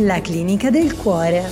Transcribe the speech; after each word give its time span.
La 0.00 0.20
clinica 0.20 0.70
del 0.70 0.96
cuore. 0.96 1.42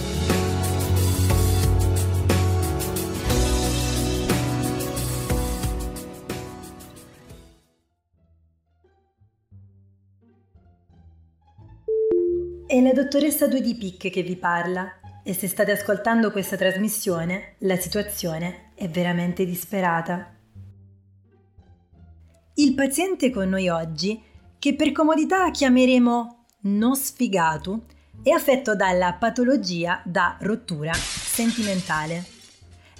È 12.68 12.80
la 12.80 12.92
dottoressa 12.92 13.48
Due 13.48 13.60
di 13.60 13.74
Pic 13.74 14.10
che 14.10 14.22
vi 14.22 14.36
parla 14.36 15.00
e 15.24 15.34
se 15.34 15.48
state 15.48 15.72
ascoltando 15.72 16.30
questa 16.30 16.56
trasmissione 16.56 17.56
la 17.58 17.74
situazione 17.74 18.70
è 18.76 18.88
veramente 18.88 19.44
disperata. 19.44 20.32
Il 22.54 22.74
paziente 22.74 23.30
con 23.30 23.48
noi 23.48 23.68
oggi, 23.68 24.22
che 24.60 24.76
per 24.76 24.92
comodità 24.92 25.50
chiameremo 25.50 26.44
non 26.60 26.94
sfigato, 26.94 27.86
è 28.22 28.30
affetto 28.30 28.74
dalla 28.74 29.12
patologia 29.12 30.00
da 30.04 30.36
rottura 30.40 30.92
sentimentale. 30.92 32.24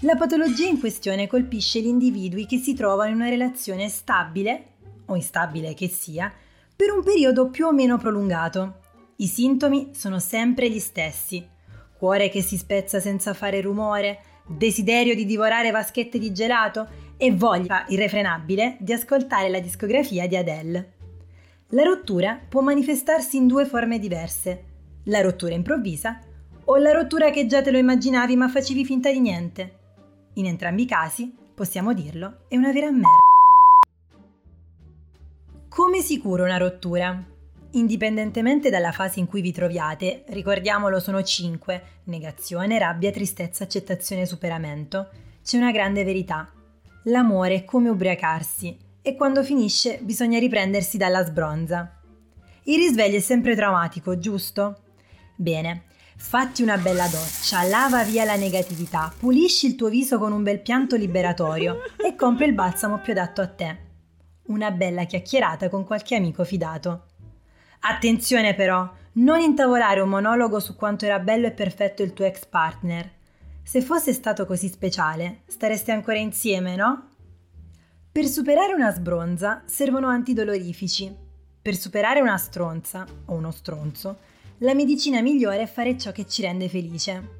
La 0.00 0.14
patologia 0.14 0.66
in 0.66 0.78
questione 0.78 1.26
colpisce 1.26 1.80
gli 1.80 1.86
individui 1.86 2.46
che 2.46 2.58
si 2.58 2.74
trovano 2.74 3.10
in 3.10 3.16
una 3.16 3.28
relazione 3.28 3.88
stabile, 3.88 4.74
o 5.06 5.16
instabile 5.16 5.74
che 5.74 5.88
sia, 5.88 6.32
per 6.76 6.90
un 6.90 7.02
periodo 7.02 7.48
più 7.48 7.66
o 7.66 7.72
meno 7.72 7.96
prolungato. 7.96 8.80
I 9.16 9.26
sintomi 9.26 9.90
sono 9.94 10.18
sempre 10.18 10.70
gli 10.70 10.78
stessi. 10.78 11.44
Cuore 11.96 12.28
che 12.28 12.42
si 12.42 12.58
spezza 12.58 13.00
senza 13.00 13.32
fare 13.32 13.62
rumore, 13.62 14.18
desiderio 14.46 15.14
di 15.14 15.24
divorare 15.24 15.70
vaschette 15.70 16.18
di 16.18 16.32
gelato 16.32 16.86
e 17.16 17.32
voglia 17.32 17.86
irrefrenabile 17.88 18.76
di 18.78 18.92
ascoltare 18.92 19.48
la 19.48 19.60
discografia 19.60 20.28
di 20.28 20.36
Adele. 20.36 20.92
La 21.70 21.82
rottura 21.82 22.38
può 22.48 22.60
manifestarsi 22.60 23.38
in 23.38 23.46
due 23.46 23.64
forme 23.64 23.98
diverse 23.98 24.74
la 25.06 25.20
rottura 25.20 25.54
improvvisa 25.54 26.18
o 26.64 26.76
la 26.76 26.92
rottura 26.92 27.30
che 27.30 27.46
già 27.46 27.62
te 27.62 27.70
lo 27.70 27.78
immaginavi 27.78 28.36
ma 28.36 28.48
facevi 28.48 28.84
finta 28.84 29.10
di 29.10 29.20
niente. 29.20 29.78
In 30.34 30.46
entrambi 30.46 30.82
i 30.82 30.86
casi, 30.86 31.32
possiamo 31.54 31.92
dirlo, 31.92 32.44
è 32.48 32.56
una 32.56 32.72
vera 32.72 32.90
merda. 32.90 33.06
Come 35.68 36.00
si 36.00 36.18
cura 36.18 36.42
una 36.42 36.56
rottura? 36.56 37.24
Indipendentemente 37.72 38.70
dalla 38.70 38.92
fase 38.92 39.20
in 39.20 39.26
cui 39.26 39.42
vi 39.42 39.52
troviate, 39.52 40.24
ricordiamolo 40.28 40.98
sono 40.98 41.22
5, 41.22 41.82
negazione, 42.04 42.78
rabbia, 42.78 43.10
tristezza, 43.10 43.64
accettazione, 43.64 44.26
superamento, 44.26 45.10
c'è 45.44 45.58
una 45.58 45.72
grande 45.72 46.02
verità. 46.02 46.50
L'amore 47.04 47.54
è 47.54 47.64
come 47.64 47.88
ubriacarsi 47.88 48.76
e 49.02 49.14
quando 49.14 49.44
finisce 49.44 50.00
bisogna 50.02 50.38
riprendersi 50.38 50.96
dalla 50.96 51.24
sbronza. 51.24 52.00
Il 52.64 52.78
risveglio 52.78 53.18
è 53.18 53.20
sempre 53.20 53.54
traumatico, 53.54 54.18
giusto? 54.18 54.80
Bene, 55.38 55.82
fatti 56.16 56.62
una 56.62 56.78
bella 56.78 57.06
doccia, 57.08 57.62
lava 57.64 58.02
via 58.04 58.24
la 58.24 58.36
negatività, 58.36 59.12
pulisci 59.18 59.66
il 59.66 59.74
tuo 59.74 59.90
viso 59.90 60.18
con 60.18 60.32
un 60.32 60.42
bel 60.42 60.62
pianto 60.62 60.96
liberatorio 60.96 61.80
e 61.98 62.14
compri 62.16 62.46
il 62.46 62.54
balsamo 62.54 63.00
più 63.00 63.12
adatto 63.12 63.42
a 63.42 63.46
te. 63.46 63.78
Una 64.46 64.70
bella 64.70 65.04
chiacchierata 65.04 65.68
con 65.68 65.84
qualche 65.84 66.16
amico 66.16 66.42
fidato. 66.42 67.08
Attenzione 67.80 68.54
però, 68.54 68.90
non 69.14 69.40
intavolare 69.40 70.00
un 70.00 70.08
monologo 70.08 70.58
su 70.58 70.74
quanto 70.74 71.04
era 71.04 71.18
bello 71.18 71.48
e 71.48 71.52
perfetto 71.52 72.02
il 72.02 72.14
tuo 72.14 72.24
ex 72.24 72.46
partner. 72.46 73.12
Se 73.62 73.82
fosse 73.82 74.14
stato 74.14 74.46
così 74.46 74.68
speciale, 74.68 75.42
stareste 75.48 75.92
ancora 75.92 76.16
insieme, 76.16 76.76
no? 76.76 77.10
Per 78.10 78.24
superare 78.24 78.72
una 78.72 78.90
sbronza 78.90 79.64
servono 79.66 80.08
antidolorifici. 80.08 81.14
Per 81.60 81.76
superare 81.76 82.22
una 82.22 82.38
stronza 82.38 83.04
o 83.26 83.34
uno 83.34 83.50
stronzo 83.50 84.16
la 84.60 84.72
medicina 84.72 85.20
migliore 85.20 85.62
è 85.62 85.66
fare 85.66 85.98
ciò 85.98 86.12
che 86.12 86.26
ci 86.26 86.40
rende 86.40 86.68
felice. 86.68 87.34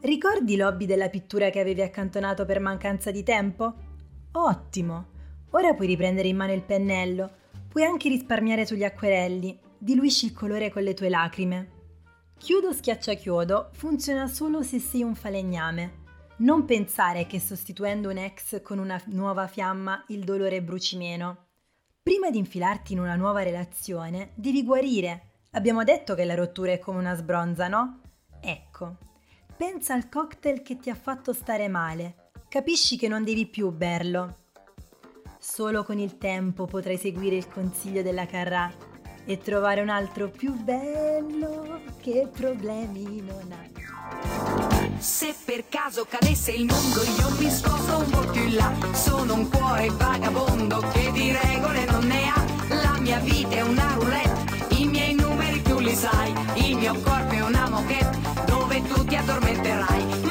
Ricordi 0.00 0.56
l'hobby 0.56 0.86
della 0.86 1.08
pittura 1.08 1.50
che 1.50 1.58
avevi 1.58 1.82
accantonato 1.82 2.44
per 2.44 2.60
mancanza 2.60 3.10
di 3.10 3.24
tempo? 3.24 3.74
Ottimo! 4.32 5.10
Ora 5.50 5.74
puoi 5.74 5.88
riprendere 5.88 6.28
in 6.28 6.36
mano 6.36 6.52
il 6.52 6.62
pennello, 6.62 7.30
puoi 7.68 7.84
anche 7.84 8.08
risparmiare 8.08 8.64
sugli 8.64 8.84
acquerelli, 8.84 9.58
diluisci 9.76 10.26
il 10.26 10.32
colore 10.32 10.70
con 10.70 10.82
le 10.82 10.94
tue 10.94 11.08
lacrime. 11.08 11.70
Chiudo 12.38 12.72
schiaccia 12.72 13.14
chiodo 13.14 13.70
funziona 13.72 14.28
solo 14.28 14.62
se 14.62 14.78
sei 14.78 15.02
un 15.02 15.14
falegname. 15.14 16.00
Non 16.38 16.64
pensare 16.64 17.26
che 17.26 17.40
sostituendo 17.40 18.08
un 18.08 18.18
ex 18.18 18.62
con 18.62 18.78
una 18.78 19.00
nuova 19.06 19.46
fiamma 19.46 20.04
il 20.08 20.24
dolore 20.24 20.62
bruci 20.62 20.96
meno. 20.96 21.46
Prima 22.02 22.30
di 22.30 22.38
infilarti 22.38 22.92
in 22.92 23.00
una 23.00 23.14
nuova 23.14 23.42
relazione, 23.42 24.30
devi 24.34 24.64
guarire 24.64 25.31
Abbiamo 25.54 25.84
detto 25.84 26.14
che 26.14 26.24
la 26.24 26.34
rottura 26.34 26.72
è 26.72 26.78
come 26.78 26.98
una 26.98 27.14
sbronza, 27.14 27.68
no? 27.68 28.00
Ecco, 28.40 28.96
pensa 29.54 29.92
al 29.92 30.08
cocktail 30.08 30.62
che 30.62 30.78
ti 30.78 30.88
ha 30.88 30.94
fatto 30.94 31.34
stare 31.34 31.68
male. 31.68 32.30
Capisci 32.48 32.96
che 32.96 33.06
non 33.06 33.22
devi 33.22 33.44
più 33.46 33.70
berlo. 33.70 34.36
Solo 35.38 35.84
con 35.84 35.98
il 35.98 36.16
tempo 36.16 36.64
potrai 36.64 36.96
seguire 36.96 37.36
il 37.36 37.48
consiglio 37.48 38.00
della 38.00 38.24
Carrà 38.24 38.72
e 39.26 39.38
trovare 39.38 39.82
un 39.82 39.90
altro 39.90 40.30
più 40.30 40.54
bello 40.54 41.82
che 42.00 42.30
problemi 42.32 43.20
non 43.20 43.52
ha. 43.52 43.68
Se 44.96 45.34
per 45.44 45.68
caso 45.68 46.06
cadesse 46.08 46.52
il 46.52 46.64
mondo 46.64 47.02
io 47.02 47.28
mi 47.38 47.50
sposto 47.50 47.98
un 47.98 48.10
po' 48.10 48.30
più 48.30 48.42
in 48.42 48.54
là 48.54 48.72
Sono 48.92 49.34
un 49.34 49.48
cuore 49.48 49.90
vagabondo 49.90 50.78
che 50.92 51.10
di 51.12 51.32
regole 51.32 51.84
non 51.86 52.04
ne 52.04 52.28
ha 52.28 52.44
La 52.82 52.98
mia 53.00 53.18
vita 53.18 53.50
è 53.50 53.62
una 53.62 53.94
roulette 53.94 54.41
li 55.82 55.94
sai, 55.94 56.32
il 56.54 56.76
mio 56.76 56.94
corpo 57.02 57.32
è 57.32 57.40
una 57.42 57.68
moquette 57.68 58.18
dove 58.46 58.82
tu 58.82 59.04
ti 59.04 59.16
addormenterai. 59.16 60.21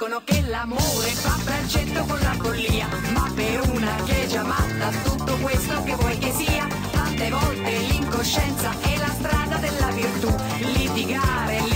dicono 0.00 0.22
che 0.24 0.40
l'amore 0.46 1.10
fa 1.10 1.36
braccetto 1.44 2.02
con 2.06 2.18
la 2.20 2.32
follia, 2.32 2.88
ma 3.12 3.30
per 3.34 3.68
una 3.68 3.94
che 4.06 4.22
è 4.22 4.26
già 4.28 4.42
matta 4.42 4.88
tutto 5.04 5.36
questo 5.36 5.82
che 5.82 5.94
vuoi 5.94 6.16
che 6.16 6.32
sia, 6.32 6.66
tante 6.90 7.28
volte 7.28 7.70
l'incoscienza 7.70 8.72
è 8.80 8.96
la 8.96 9.10
strada 9.12 9.56
della 9.56 9.90
virtù, 9.90 10.34
litigare 10.60 11.69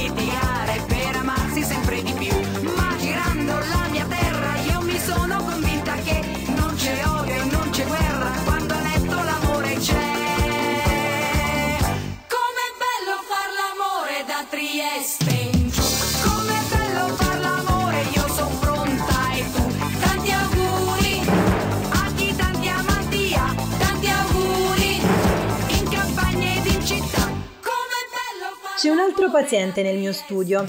C'è 28.85 28.91
un 28.91 28.99
altro 28.99 29.31
paziente 29.31 29.83
nel 29.83 29.97
mio 29.97 30.13
studio. 30.13 30.63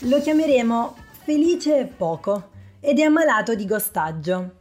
Lo 0.00 0.20
chiameremo 0.20 0.94
Felice 1.24 1.86
Poco 1.86 2.50
ed 2.80 2.98
è 2.98 3.02
ammalato 3.02 3.54
di 3.54 3.64
gostaggio. 3.64 4.56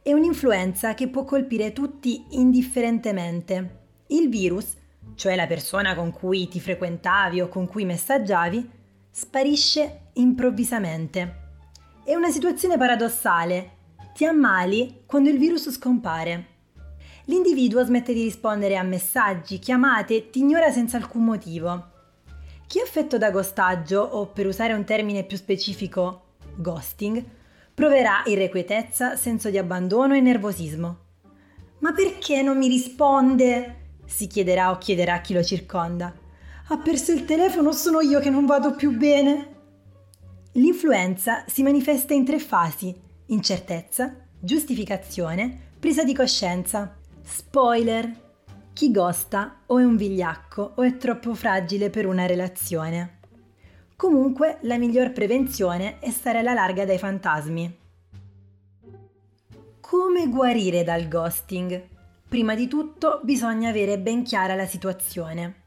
È 0.00 0.12
un'influenza 0.12 0.94
che 0.94 1.08
può 1.08 1.24
colpire 1.24 1.72
tutti 1.72 2.24
indifferentemente. 2.30 3.80
Il 4.06 4.28
virus, 4.28 4.76
cioè 5.16 5.34
la 5.34 5.48
persona 5.48 5.96
con 5.96 6.12
cui 6.12 6.46
ti 6.46 6.60
frequentavi 6.60 7.40
o 7.40 7.48
con 7.48 7.66
cui 7.66 7.84
messaggiavi, 7.84 8.70
sparisce 9.10 10.10
improvvisamente. 10.12 11.38
È 12.04 12.14
una 12.14 12.30
situazione 12.30 12.78
paradossale. 12.78 13.70
Ti 14.14 14.24
ammali 14.24 15.02
quando 15.04 15.30
il 15.30 15.38
virus 15.38 15.68
scompare. 15.68 16.46
L'individuo 17.24 17.84
smette 17.84 18.14
di 18.14 18.22
rispondere 18.22 18.76
a 18.76 18.84
messaggi, 18.84 19.58
chiamate 19.58 20.30
ti 20.30 20.38
ignora 20.38 20.70
senza 20.70 20.96
alcun 20.96 21.24
motivo. 21.24 21.90
Chi 22.72 22.78
è 22.78 22.82
affetto 22.84 23.18
da 23.18 23.30
gostaggio, 23.30 24.00
o 24.00 24.28
per 24.28 24.46
usare 24.46 24.72
un 24.72 24.84
termine 24.84 25.24
più 25.24 25.36
specifico, 25.36 26.36
ghosting, 26.54 27.22
proverà 27.74 28.22
irrequietezza, 28.24 29.14
senso 29.14 29.50
di 29.50 29.58
abbandono 29.58 30.14
e 30.14 30.22
nervosismo. 30.22 30.98
Ma 31.80 31.92
perché 31.92 32.40
non 32.40 32.56
mi 32.56 32.68
risponde? 32.68 33.80
si 34.06 34.26
chiederà 34.26 34.70
o 34.70 34.78
chiederà 34.78 35.20
chi 35.20 35.34
lo 35.34 35.42
circonda. 35.44 36.14
Ha 36.68 36.78
perso 36.78 37.12
il 37.12 37.26
telefono, 37.26 37.72
sono 37.72 38.00
io 38.00 38.20
che 38.20 38.30
non 38.30 38.46
vado 38.46 38.74
più 38.74 38.96
bene. 38.96 39.54
L'influenza 40.52 41.44
si 41.48 41.62
manifesta 41.62 42.14
in 42.14 42.24
tre 42.24 42.38
fasi: 42.38 42.98
incertezza, 43.26 44.16
giustificazione, 44.40 45.72
presa 45.78 46.04
di 46.04 46.14
coscienza. 46.14 46.96
Spoiler! 47.20 48.31
Chi 48.82 48.90
gosta 48.90 49.58
o 49.66 49.78
è 49.78 49.84
un 49.84 49.94
vigliacco 49.94 50.72
o 50.74 50.82
è 50.82 50.96
troppo 50.96 51.36
fragile 51.36 51.88
per 51.88 52.04
una 52.04 52.26
relazione. 52.26 53.20
Comunque 53.94 54.58
la 54.62 54.76
miglior 54.76 55.12
prevenzione 55.12 56.00
è 56.00 56.10
stare 56.10 56.40
alla 56.40 56.52
larga 56.52 56.84
dai 56.84 56.98
fantasmi. 56.98 57.78
Come 59.78 60.26
guarire 60.26 60.82
dal 60.82 61.06
ghosting? 61.06 61.80
Prima 62.28 62.56
di 62.56 62.66
tutto 62.66 63.20
bisogna 63.22 63.68
avere 63.68 64.00
ben 64.00 64.24
chiara 64.24 64.56
la 64.56 64.66
situazione. 64.66 65.62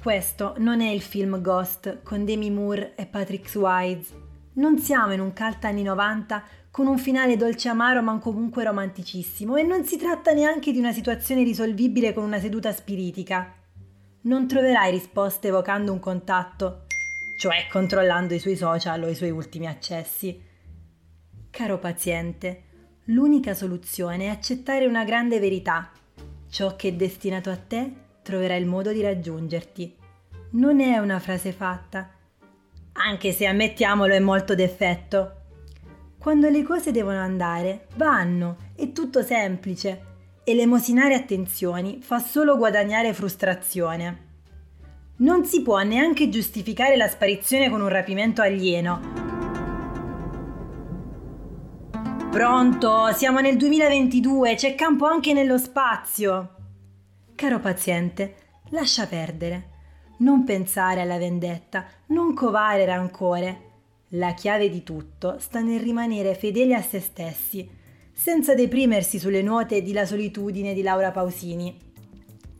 Questo 0.00 0.54
non 0.58 0.80
è 0.80 0.90
il 0.90 1.02
film 1.02 1.40
Ghost 1.40 2.04
con 2.04 2.24
Demi 2.24 2.52
Moore 2.52 2.94
e 2.94 3.06
Patrick 3.06 3.48
Swayze. 3.48 4.14
Non 4.52 4.78
siamo 4.78 5.12
in 5.12 5.18
un 5.18 5.32
cult 5.34 5.64
anni 5.64 5.82
90 5.82 6.44
con 6.78 6.86
un 6.86 6.98
finale 6.98 7.36
dolce 7.36 7.68
amaro 7.68 8.02
ma 8.02 8.16
comunque 8.20 8.62
romanticissimo 8.62 9.56
e 9.56 9.64
non 9.64 9.82
si 9.82 9.96
tratta 9.96 10.32
neanche 10.32 10.70
di 10.70 10.78
una 10.78 10.92
situazione 10.92 11.42
risolvibile 11.42 12.12
con 12.12 12.22
una 12.22 12.38
seduta 12.38 12.72
spiritica. 12.72 13.52
Non 14.20 14.46
troverai 14.46 14.92
risposte 14.92 15.48
evocando 15.48 15.90
un 15.90 15.98
contatto, 15.98 16.84
cioè 17.36 17.66
controllando 17.68 18.32
i 18.32 18.38
suoi 18.38 18.54
social 18.54 19.02
o 19.02 19.08
i 19.08 19.16
suoi 19.16 19.32
ultimi 19.32 19.66
accessi. 19.66 20.40
Caro 21.50 21.78
paziente, 21.80 22.62
l'unica 23.06 23.54
soluzione 23.54 24.26
è 24.26 24.28
accettare 24.28 24.86
una 24.86 25.02
grande 25.02 25.40
verità. 25.40 25.90
Ciò 26.48 26.76
che 26.76 26.90
è 26.90 26.92
destinato 26.92 27.50
a 27.50 27.56
te 27.56 27.92
troverà 28.22 28.54
il 28.54 28.66
modo 28.66 28.92
di 28.92 29.00
raggiungerti. 29.00 29.96
Non 30.50 30.78
è 30.78 30.98
una 30.98 31.18
frase 31.18 31.50
fatta, 31.50 32.08
anche 32.92 33.32
se 33.32 33.46
ammettiamolo 33.46 34.14
è 34.14 34.20
molto 34.20 34.54
d'effetto. 34.54 35.37
Quando 36.18 36.48
le 36.48 36.64
cose 36.64 36.90
devono 36.90 37.20
andare, 37.20 37.86
vanno, 37.94 38.56
è 38.74 38.90
tutto 38.90 39.22
semplice. 39.22 40.06
E 40.42 40.54
l'emosinare 40.54 41.14
attenzioni 41.14 42.00
fa 42.02 42.18
solo 42.18 42.56
guadagnare 42.56 43.14
frustrazione. 43.14 44.26
Non 45.18 45.44
si 45.44 45.62
può 45.62 45.80
neanche 45.82 46.28
giustificare 46.28 46.96
la 46.96 47.06
sparizione 47.06 47.70
con 47.70 47.80
un 47.80 47.88
rapimento 47.88 48.42
alieno. 48.42 49.00
Pronto, 52.30 53.12
siamo 53.12 53.38
nel 53.38 53.56
2022, 53.56 54.54
c'è 54.56 54.74
campo 54.74 55.06
anche 55.06 55.32
nello 55.32 55.56
spazio. 55.56 56.54
Caro 57.36 57.60
paziente, 57.60 58.34
lascia 58.70 59.06
perdere. 59.06 59.76
Non 60.18 60.42
pensare 60.42 61.00
alla 61.00 61.16
vendetta, 61.16 61.86
non 62.06 62.34
covare 62.34 62.84
rancore 62.84 63.66
la 64.12 64.32
chiave 64.32 64.70
di 64.70 64.82
tutto 64.82 65.36
sta 65.38 65.60
nel 65.60 65.80
rimanere 65.80 66.34
fedeli 66.34 66.74
a 66.74 66.82
se 66.82 67.00
stessi, 67.00 67.68
senza 68.12 68.54
deprimersi 68.54 69.18
sulle 69.18 69.42
nuote 69.42 69.82
di 69.82 69.92
La 69.92 70.06
solitudine 70.06 70.74
di 70.74 70.82
Laura 70.82 71.10
Pausini. 71.10 71.76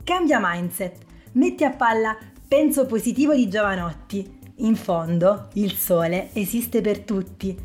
Cambia 0.05 0.39
mindset, 0.41 0.97
metti 1.33 1.65
a 1.65 1.71
palla 1.71 2.17
penso 2.47 2.87
positivo 2.87 3.35
di 3.35 3.49
Giovanotti. 3.49 4.37
In 4.57 4.75
fondo, 4.75 5.49
il 5.55 5.73
sole 5.73 6.31
esiste 6.33 6.81
per 6.81 7.01
tutti. 7.01 7.57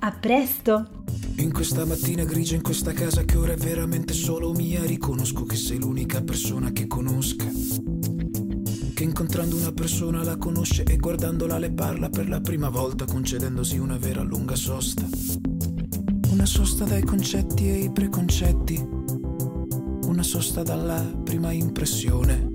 A 0.00 0.12
presto! 0.12 1.04
In 1.36 1.52
questa 1.52 1.84
mattina 1.84 2.24
grigia, 2.24 2.54
in 2.54 2.62
questa 2.62 2.92
casa 2.92 3.24
che 3.24 3.36
ora 3.36 3.52
è 3.52 3.56
veramente 3.56 4.12
solo 4.14 4.52
mia, 4.52 4.84
riconosco 4.84 5.44
che 5.44 5.56
sei 5.56 5.78
l'unica 5.78 6.22
persona 6.22 6.72
che 6.72 6.86
conosca 6.86 7.49
incontrando 9.20 9.56
una 9.56 9.72
persona 9.72 10.22
la 10.22 10.38
conosce 10.38 10.82
e 10.82 10.96
guardandola 10.96 11.58
le 11.58 11.70
parla 11.70 12.08
per 12.08 12.26
la 12.26 12.40
prima 12.40 12.70
volta 12.70 13.04
concedendosi 13.04 13.76
una 13.76 13.98
vera 13.98 14.22
lunga 14.22 14.56
sosta. 14.56 15.06
Una 16.30 16.46
sosta 16.46 16.86
dai 16.86 17.02
concetti 17.02 17.68
e 17.68 17.80
i 17.80 17.92
preconcetti, 17.92 18.82
una 20.04 20.22
sosta 20.22 20.62
dalla 20.62 21.02
prima 21.22 21.52
impressione. 21.52 22.50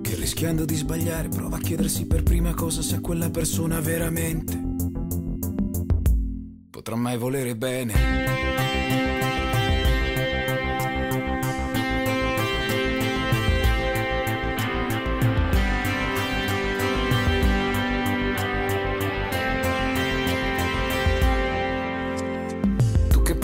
Che 0.00 0.14
rischiando 0.14 0.64
di 0.64 0.76
sbagliare 0.76 1.28
prova 1.28 1.56
a 1.56 1.60
chiedersi 1.60 2.06
per 2.06 2.22
prima 2.22 2.54
cosa 2.54 2.80
sia 2.80 3.00
quella 3.00 3.28
persona 3.28 3.80
veramente 3.80 4.58
potrà 6.70 6.96
mai 6.96 7.18
volere 7.18 7.54
bene. 7.54 9.23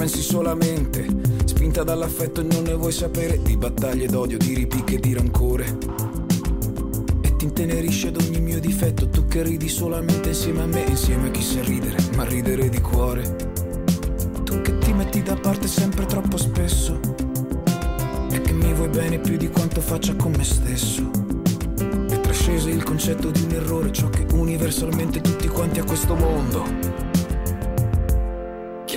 Pensi 0.00 0.22
solamente, 0.22 1.06
spinta 1.44 1.84
dall'affetto 1.84 2.40
e 2.40 2.44
non 2.44 2.62
ne 2.62 2.72
vuoi 2.72 2.90
sapere 2.90 3.42
di 3.42 3.54
battaglie 3.58 4.06
d'odio, 4.06 4.38
di 4.38 4.54
ripicche 4.54 4.94
e 4.94 4.98
di 4.98 5.12
rancore. 5.12 5.76
E 7.20 7.36
ti 7.36 7.44
intenerisce 7.44 8.08
ad 8.08 8.16
ogni 8.16 8.40
mio 8.40 8.58
difetto, 8.60 9.10
tu 9.10 9.26
che 9.26 9.42
ridi 9.42 9.68
solamente 9.68 10.28
insieme 10.28 10.62
a 10.62 10.66
me, 10.66 10.84
insieme 10.88 11.28
a 11.28 11.30
chi 11.30 11.42
sa 11.42 11.62
ridere, 11.62 11.98
ma 12.16 12.24
ridere 12.24 12.70
di 12.70 12.80
cuore. 12.80 13.36
Tu 14.42 14.62
che 14.62 14.78
ti 14.78 14.94
metti 14.94 15.22
da 15.22 15.36
parte 15.36 15.68
sempre 15.68 16.06
troppo 16.06 16.38
spesso, 16.38 16.98
e 18.30 18.40
che 18.40 18.52
mi 18.52 18.72
vuoi 18.72 18.88
bene 18.88 19.18
più 19.18 19.36
di 19.36 19.50
quanto 19.50 19.82
faccia 19.82 20.16
con 20.16 20.32
me 20.32 20.44
stesso. 20.44 21.10
E 22.08 22.20
trascese 22.20 22.70
il 22.70 22.84
concetto 22.84 23.30
di 23.30 23.42
un 23.42 23.50
errore, 23.50 23.92
ciò 23.92 24.08
che 24.08 24.24
universalmente 24.32 25.20
tutti 25.20 25.46
quanti 25.48 25.78
a 25.78 25.84
questo 25.84 26.14
mondo 26.14 26.99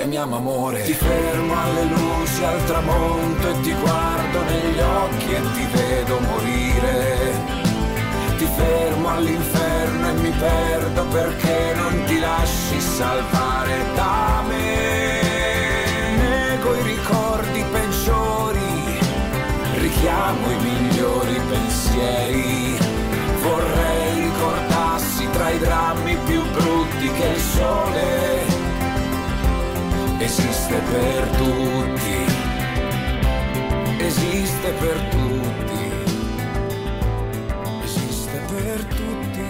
chiamiamo 0.03 0.35
amore. 0.35 0.83
Ti 0.83 0.93
fermo 0.93 1.53
alle 1.61 1.83
luci 1.85 2.43
al 2.43 2.65
tramonto 2.65 3.49
e 3.49 3.59
ti 3.61 3.73
guardo 3.73 4.41
negli 4.43 4.79
occhi 4.79 5.33
e 5.33 5.41
ti 5.53 5.67
vedo 5.71 6.19
morire. 6.19 7.31
Ti 8.37 8.45
fermo 8.45 9.07
all'inferno 9.07 10.09
e 10.09 10.13
mi 10.13 10.31
perdo 10.31 11.05
perché 11.05 11.73
non 11.75 12.03
ti 12.05 12.19
lasci 12.19 12.81
salvare 12.81 13.75
da 13.95 14.43
me. 14.45 15.21
Nego 16.17 16.75
i 16.75 16.81
ricordi 16.81 17.63
peggiori, 17.71 18.99
richiamo 19.75 20.51
i 20.51 20.57
migliori 20.63 21.41
pensieri. 21.49 22.77
Vorrei 23.41 24.19
ricordassi 24.19 25.29
tra 25.29 25.49
i 25.49 25.59
drammi 25.59 26.17
più 26.25 26.41
brutti 26.51 27.09
che 27.11 27.25
il 27.25 27.39
sole 27.39 28.32
esiste 30.23 30.75
per 30.89 31.27
tutti, 31.35 32.15
esiste 33.97 34.71
per 34.79 34.97
tutti, 35.09 35.83
esiste 37.83 38.41
per 38.47 38.85
tutti. 38.85 39.41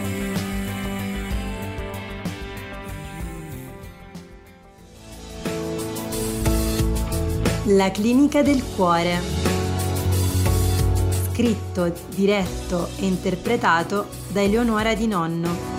La 7.76 7.92
clinica 7.92 8.42
del 8.42 8.64
cuore. 8.76 9.22
Scritto, 11.32 11.94
diretto 12.10 12.90
e 12.98 13.06
interpretato 13.06 14.08
da 14.30 14.42
Eleonora 14.42 14.96
Di 14.96 15.08
Nonno. 15.08 15.73